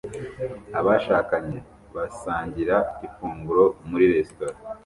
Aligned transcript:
Abashakanye 0.79 1.57
basangira 1.95 2.77
ifunguro 3.07 3.63
muri 3.89 4.05
resitora 4.13 4.55